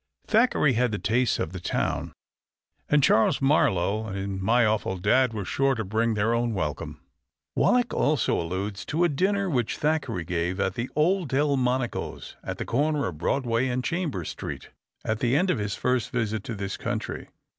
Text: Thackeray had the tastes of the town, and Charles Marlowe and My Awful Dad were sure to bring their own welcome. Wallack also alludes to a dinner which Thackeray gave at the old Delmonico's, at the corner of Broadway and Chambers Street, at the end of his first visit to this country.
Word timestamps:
Thackeray 0.25 0.73
had 0.73 0.91
the 0.91 0.97
tastes 0.97 1.37
of 1.37 1.51
the 1.51 1.59
town, 1.59 2.11
and 2.89 3.03
Charles 3.03 3.39
Marlowe 3.39 4.07
and 4.07 4.41
My 4.41 4.65
Awful 4.65 4.97
Dad 4.97 5.31
were 5.31 5.45
sure 5.45 5.75
to 5.75 5.83
bring 5.85 6.15
their 6.15 6.33
own 6.33 6.55
welcome. 6.55 6.99
Wallack 7.55 7.93
also 7.93 8.41
alludes 8.41 8.83
to 8.85 9.03
a 9.03 9.09
dinner 9.09 9.47
which 9.47 9.77
Thackeray 9.77 10.23
gave 10.23 10.59
at 10.59 10.73
the 10.73 10.89
old 10.95 11.29
Delmonico's, 11.29 12.35
at 12.43 12.57
the 12.57 12.65
corner 12.65 13.05
of 13.05 13.19
Broadway 13.19 13.67
and 13.67 13.83
Chambers 13.83 14.29
Street, 14.29 14.69
at 15.05 15.19
the 15.19 15.35
end 15.35 15.51
of 15.51 15.59
his 15.59 15.75
first 15.75 16.09
visit 16.09 16.43
to 16.45 16.55
this 16.55 16.77
country. 16.77 17.27